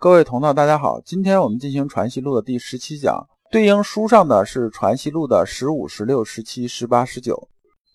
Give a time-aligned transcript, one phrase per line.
[0.00, 7.50] 各位同道，大家好，今天我们进行《传习录》的第十七讲，对应书上的是《传习录》的十五、十六、十七、十八、十九。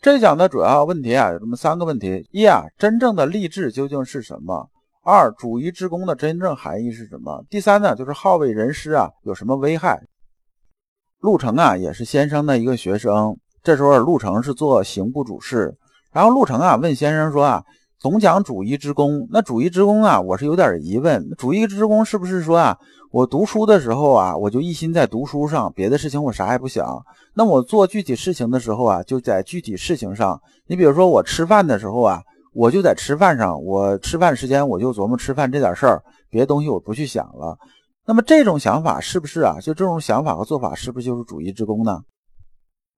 [0.00, 4.70] 这一讲的主要问题啊，有这么三个问题：一啊，真正的励志究竟是什么？
[5.02, 7.44] 二，主义之功的真正含义是什么？
[7.50, 10.00] 第三呢，就是好为人师啊，有什么危害？
[11.18, 13.36] 陆程啊，也是先生的一个学生。
[13.64, 15.76] 这时候，陆程是做刑部主事。
[16.12, 17.64] 然后，陆程啊问先生说啊，
[18.00, 21.30] 总讲主义之功，那主义之功啊，我是有点疑问。
[21.36, 22.78] 主义之功是不是说啊，
[23.10, 26.86] 我读书的时候啊，我就一心在读书上，别的事情我啥也不想。
[27.34, 30.40] 那我做具体事情的时候啊，就在具体事情上。
[30.68, 32.22] 你比如说，我吃饭的时候啊，
[32.54, 37.58] 我就在吃饭上，我吃饭时间我就琢磨吃饭这点事儿，别的东西我不去想了。
[38.06, 39.56] 那么这种想法是不是啊？
[39.60, 41.98] 就这种想法和做法是不是就是主义之功呢？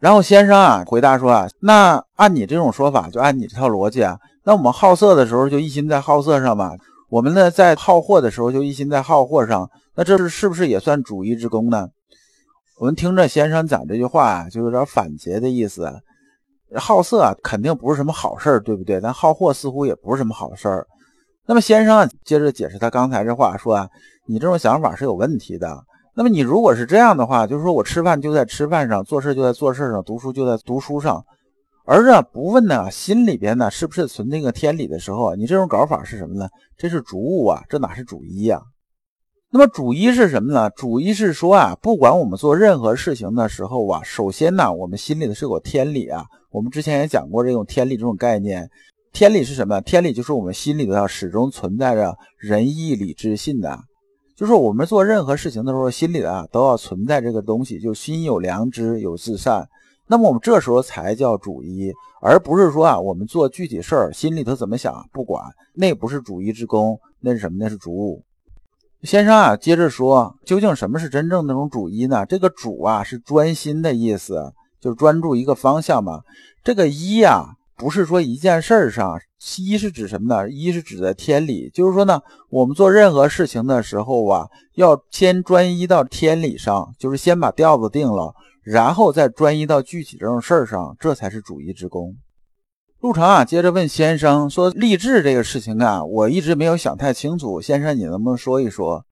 [0.00, 6.72] 然后先生啊回答说啊，那按你这种说法，就按你这套逻辑啊，那我们好色的时候就一心在好色上吧，
[7.10, 11.88] 我们呢在好货的时候就一心在好货上，那这是是不是也算主义之功呢？
[12.78, 15.92] 我们听着先生讲这句话啊，就有点反诘的意思。
[16.76, 19.00] 好色啊，肯定不是什么好事儿，对不对？
[19.00, 20.86] 但好货似乎也不是什么好事儿。
[21.46, 23.88] 那么先生啊，接着解释他刚才这话，说啊，
[24.28, 25.82] 你这种想法是有问题的。
[26.18, 31.24] 那么你如果是这样的话，就是说我吃饭就在吃饭上，做事就在做事上，读书就在读书上，
[31.84, 36.48] 而呢不问呢心里边呢是不是存那个天理的时候，你这种搞法是什么呢？
[36.76, 38.60] 这是主物啊，这哪是主一呀？
[39.52, 40.68] 那么主一是什么呢？
[40.70, 46.24] 主一是说啊，不管我们做任何事情的时候啊，首先呢，我们心里的是有天理啊。
[46.50, 48.68] 我们之前也讲过这种天理这种概念。
[49.12, 49.80] 天理是什么？
[49.82, 53.78] 天理就是我们心里头要始终存在着仁义礼智信的，
[54.38, 59.68] 就是我们做任何事情的时候，心里啊都要存在这个东西，就心有良知，有自善。
[60.06, 65.42] 那么我们这时候才叫主一，而不是说啊，我们做具体事儿，心里头怎么想不管，
[65.74, 67.58] 那不是主一之功，那是什么？
[67.58, 68.22] 那是主物。
[69.02, 72.24] 先生啊，接着说，究竟什么是真正那种主一呢？
[72.24, 76.20] 这个主啊是专心的意思，就是专注一个方向嘛。
[76.62, 77.56] 这个一呀。
[77.78, 79.16] 不是说一件事儿上，
[79.56, 80.50] 一是指什么呢？
[80.50, 88.34] 一是指的天理，就是说呢，我们做任何事情的时候啊，要先专一到天理上，就是先把调子定了，
[88.64, 92.16] 然后再专一到具体这种事儿上，这才是主义之功。
[93.00, 99.04] 陆程啊，接着问先生说：“励志这个事情啊，我一直没有想太清楚，先生你能不能说一说？”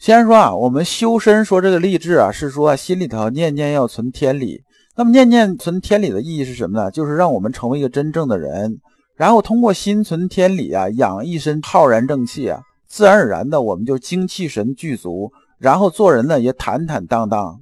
[0.00, 4.62] 先生说啊，我们修身说这个励志啊，是说心里头念念要存天理。
[4.96, 6.90] 那么念念存天理的意义是什么呢？
[6.90, 8.80] 就是让我们成为一个真正的人，
[9.16, 17.60] 然后通过心存天理啊，养一身浩然正气啊，自然而然的我们就精气神具足，然后做人呢也坦坦荡荡。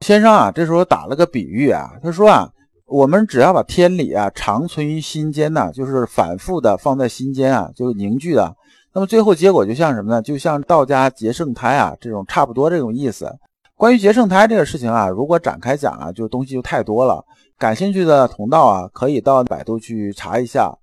[0.00, 2.50] 先生啊，这时候打了个比喻啊，他说啊，
[2.86, 8.54] 我们只要把天理啊长存于心间呢，就是反复的放在心间啊，就凝聚了，
[8.92, 10.20] 那么最后结果就像什么呢？
[10.20, 13.32] 就像道家结圣胎啊，这种差不多这种意思。
[13.76, 17.22] 关于结圣胎这个事情啊，如果展开讲啊，就东西就太多了。
[17.58, 20.74] 感兴趣的同道啊，可以到百度去查一下。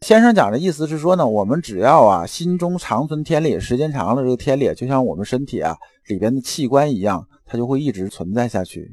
[0.00, 5.76] 先生讲的意思是说呢，我们只要啊心中长存天理，时间长了，这个天理就像我们身体啊
[6.06, 8.90] 里边的器官一样，它就会一直存在下去。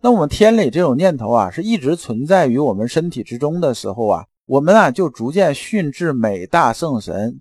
[0.00, 7.38] 那我们天理这种念头啊，是一直存在于我们身体之中的时候啊，我们啊就逐渐训至美大圣神。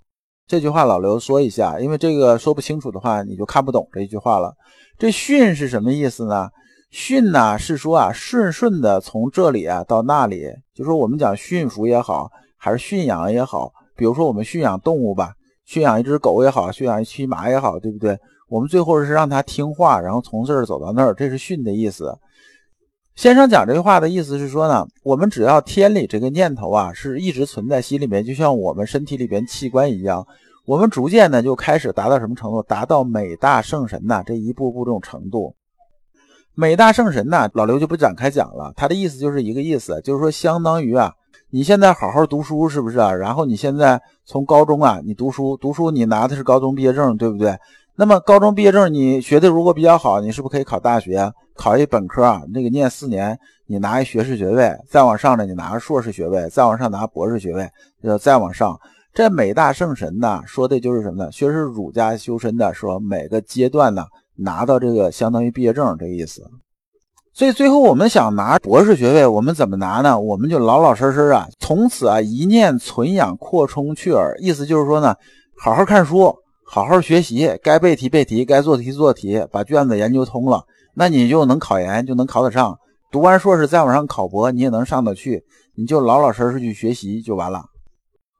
[0.50, 4.52] 这句话老刘说一下，因为这个说不清楚的话，你就看不懂这一句话了。
[4.98, 6.50] 这训是什么意思呢？
[6.90, 13.72] 训呢是说啊，顺顺的从这里啊到那里，就说我们讲驯服也好，还是驯养也好。
[13.96, 15.34] 比如说我们驯养动物吧，
[15.66, 18.18] 驯养一只狗也好，驯养一匹马也好，对不对？
[18.48, 22.12] 我们最后是让它听话，然后从这儿走到那儿，这是训的意思。
[23.20, 30.26] 先生讲这句话的意思是说呢，我们只要天理这个念头啊，是一直存在心里面，就像我们身体里边器官一样，
[30.66, 32.64] 我们逐渐呢就开始达到什么程度？
[32.64, 35.54] 达到美大圣神呐这一步步这种程度。
[36.56, 41.12] 美大圣神呐，老刘就不展开讲了，他的意思就是一个意思，就是说相当于啊，
[41.50, 43.14] 你现在好好读书是不是啊？
[43.14, 47.58] 然后你现在从高中啊，你读书读书，你拿的是高中毕业证，对不对？
[47.98, 51.30] 那么高中毕业证你学的如果比较好，你是不是可以考大学？
[51.60, 57.70] 考一本科啊，那个念四年，你拿一学士学位，再往上呢，你拿个硕士学位，再往上拿博士学位，
[58.02, 58.80] 要再往上。
[59.14, 61.30] 这美大圣神呢，说的就是什么呢？
[61.34, 64.06] 学是儒家修身的，说每个阶段呢，
[64.38, 66.50] 拿到这个相当于毕业证这个意思。
[67.34, 70.18] 所以最后我们想拿博士学位，我们怎么拿呢？
[70.18, 75.14] 我们就老老实实啊，从此啊一念存养，扩充去耳，意思就是说呢，
[75.58, 76.34] 好好看书。
[76.72, 80.64] 好好学习，该背题背题，该做题做题，把卷子研究通了，
[81.00, 82.78] 那你就能考研，就能考得上。
[83.10, 85.46] 读完硕士再往上考博，你也能上得去。
[85.78, 87.64] 你就老老实实去学习就完了。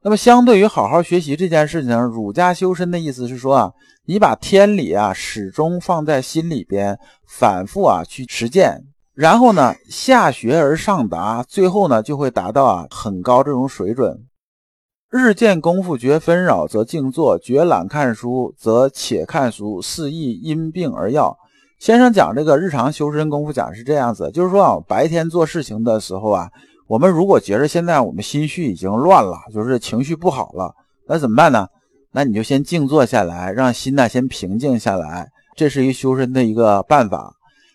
[0.02, 3.72] 那么相对于好好学习这件事情，儒家修身的意思是说啊，
[4.04, 8.82] 你把天理啊始终放在心里边，反复啊去实践，
[9.14, 14.26] 然后呢下学而上达，最后呢就会达到啊很高这种水准。
[15.08, 19.80] 日见功夫觉纷扰，则静坐；觉懒看书，则且看书。
[19.80, 21.38] 四亦因病而要。
[21.80, 26.50] 先生讲这个日常修身功夫讲是这样子，就是说啊，白天做事情的时候啊，
[26.86, 30.74] 我们如果觉着现在我们心绪已经乱了，就是情绪不好了，
[31.08, 31.66] 那怎么办呢？
[32.12, 37.32] 那你就先静坐下来，让心呢先平静下来，这是一个修身的一个办法。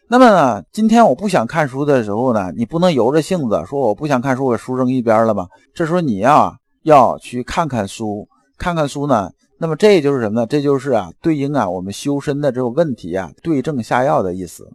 [0.07, 5.47] 那么呢，今天我不想看书的时候呢，你不能由着性子说我不想看书，我书扔一边了吧？
[5.73, 6.55] 这时候你呀。
[6.83, 8.27] 要去看看书，
[8.59, 10.45] 看看书呢，那么这就是什么呢？
[10.45, 14.67] 这就是啊，对应啊我们修身的这个问题啊，对症下药的意思。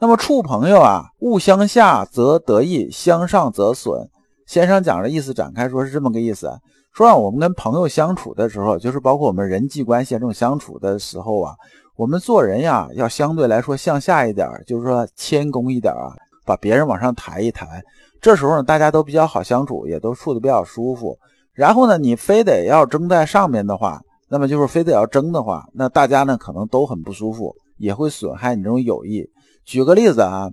[0.00, 4.08] 那么处朋友啊，勿相下则得益，相上则损。
[4.46, 6.50] 先生讲的意思展开说是这么个意思，
[6.92, 11.54] 说让，我们跟朋友相处的时候，就是包括我们人际关系这种相处的时候啊，
[11.96, 16.12] 我们做人呀，要相对来说向下一点，就是说谦恭一点啊，
[16.44, 17.82] 把别人往上抬一抬。
[18.20, 21.16] 这时候呢，大家都比较好相处，也都处的比较舒服。
[21.52, 24.00] 然后呢，你非得要争在上面的话，
[24.34, 29.24] 那么就是非得要争的话，那大家呢可能都很不舒服，也会损害你这种友谊。
[29.64, 30.50] 举个例子啊，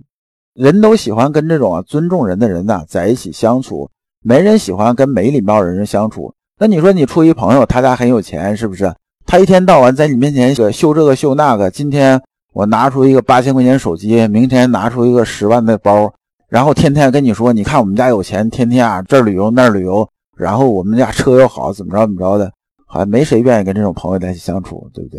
[0.54, 3.90] 人都喜欢跟这种尊重人的人呢在一起相处，
[4.24, 6.32] 没人喜欢跟没礼貌的人相处。
[6.60, 8.94] 那你说你处一朋友，他家很有钱，是不是？
[9.26, 16.14] 他一天到晚在你面前秀这个秀那个，今天我拿出一个八千块钱手机，明天拿出一个十万的包，
[16.48, 20.08] 然后天天跟你说，你看我们家有钱，天天啊这儿旅游那儿旅游。
[20.34, 22.50] 然后我们家车又好，怎么着怎么着的，
[22.92, 25.18] 好像没谁愿意跟这种朋友在一起相处，对不对？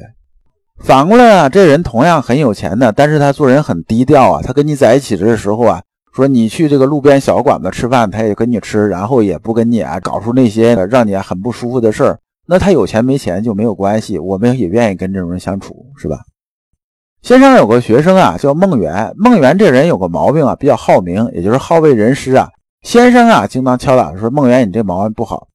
[0.84, 4.42] 反过来啊，这人同样很有钱的，但是他做人很低调啊。
[4.44, 5.82] 他跟你在一起的时候啊，
[6.14, 12.20] 说你去这个路边小馆子吃饭，他也跟你吃，然后也不跟你啊搞出那些让你很不舒服的事儿。
[12.46, 16.20] 那他有钱没钱就没有关系，我们也愿意跟这种人相处，是吧？
[17.24, 19.12] 先生有个学生啊，叫孟元。
[19.18, 22.50] 孟元这人有个毛病啊，比较好名，也就是好为人师啊。
[22.84, 25.48] 先生啊，经常敲打说：“孟元，你这毛病不好。”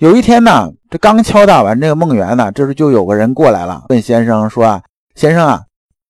[0.00, 4.82] 有一天呢，这刚敲打完这个梦圆呢，这时就有个人过来了，问先生说：“啊，
[5.14, 5.60] 先生啊，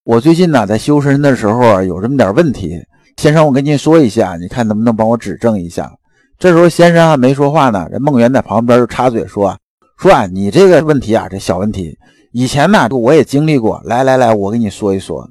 [0.05, 2.79] 我最近呢在修身的时候有这么点问题，
[3.17, 5.91] 先生，我跟您说一下，你看能不能帮我指正一下？”
[6.39, 9.57] 这时候先生还没说话呢，这梦圆在旁边就插嘴说
[9.99, 11.97] ：“说啊，你这个问题啊，这小问题，
[12.31, 13.81] 以前呢我也经历过。
[13.83, 15.29] 来来来，我跟你说一说。”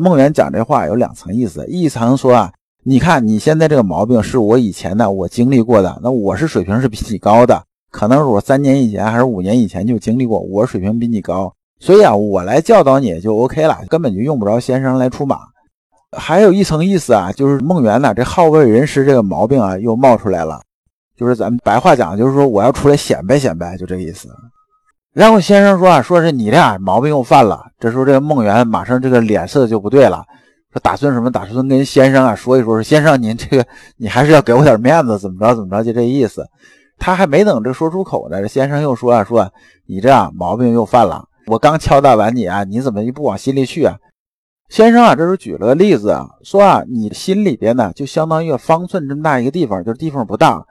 [0.00, 2.52] 梦圆讲这话有两层意思，一层说啊。
[2.84, 5.98] 你看你现在这个毛病是我以前的，我经历过的。
[6.04, 7.64] 那我是水平是比你高的，
[7.96, 11.50] 可能是我三年以前还是五年以前就经历过，我水平比你高，
[11.80, 15.38] 所以啊，我来教导你就 OK 了，根本就用不着先生来出马。
[16.14, 20.60] 还有一层意思啊，就是孟元呢这好为人师这个毛病啊又冒出来了，
[21.16, 24.28] 就是咱们白话讲，就是说我要出来显摆显摆，就这个意思。
[25.14, 27.64] 然后先生说啊，说是你俩毛病又犯了。
[27.80, 30.22] 这时候这个孟元马上这个脸色就不对了。
[30.70, 31.30] 说打算什么？
[31.30, 33.64] 打算跟先生啊说一说，说先生您这个
[33.96, 36.46] 你还是要给我点面子，怎么着怎么着，就这意思。
[36.98, 39.52] 他还没等这说出口呢，这先生又说啊说
[39.86, 41.24] 你这样毛病又犯了。
[41.46, 43.96] 我刚敲打完你啊，你怎么就不往心里去啊？
[44.68, 50.66] 先生啊，这时候举了个例子啊，说啊你心里边呢就相当于方寸这么大一个地方，就是地方不大。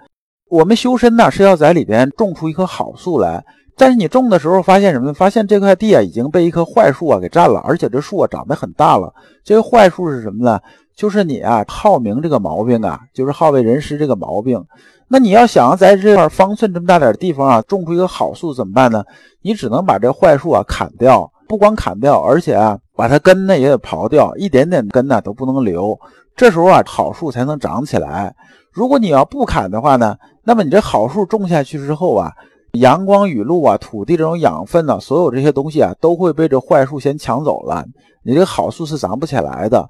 [0.50, 3.46] 我们修身呢是要在里边种出一棵好树来。
[3.78, 5.14] 但是你种的时候发现什么？
[5.14, 9.14] 发现这块地啊已经被一棵坏树啊给占了，而且这树啊长得很大了。
[9.44, 10.58] 这个坏树是什么呢？
[10.96, 14.64] 就是你啊好名这个毛病啊，就是好为人师这个毛病。
[15.08, 19.04] 那你要想要在这块方寸这么大点地方啊种出一个好树怎么办呢？
[19.42, 26.00] 你只能把这坏树啊砍掉，不光砍掉，而且啊把它根呢也得刨掉，一点点根呢都不能留。
[26.36, 28.34] 这时候啊好树才能长起来。
[28.72, 32.32] 如果你要不砍的话呢，那么你这好树种下去之后啊。
[32.80, 37.86] 阳光雨露啊，土地这种养分呢，所有这些东西啊，都会被这坏树先抢走了。
[38.22, 39.88] 你这好树是长不起来的。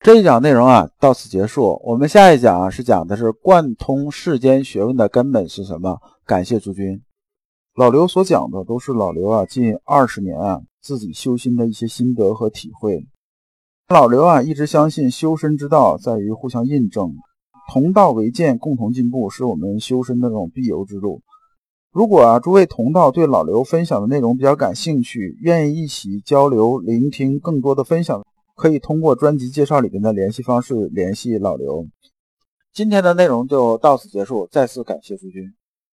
[0.00, 1.80] 这一讲内容啊，到此结束。
[1.84, 5.98] 我们下一讲啊，是讲的是贯通世间学问的根本是什么。
[6.24, 7.02] 感谢诸君。
[7.74, 13.06] 老刘所讲的都是老刘啊近二十年啊自己修心的一些心得和体会。
[13.88, 17.16] 老刘啊一直相信修身之道在于互相印证，
[17.72, 21.22] 同道为鉴，共同进步，是我们修身的这种必由之路。
[21.92, 28.24] 如果啊，诸位同道对老刘分享的内容比较感兴趣，愿意一起交流、聆听更多的分享，
[28.58, 31.86] 可以通过专辑介绍里面的联系方式联系老刘。
[32.72, 35.54] 今天的内容就到此结束，再次感谢诸君。